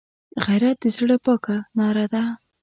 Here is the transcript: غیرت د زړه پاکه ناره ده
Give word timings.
غیرت 0.45 0.77
د 0.83 0.85
زړه 0.95 1.15
پاکه 1.25 1.57
ناره 1.77 2.05
ده 2.13 2.23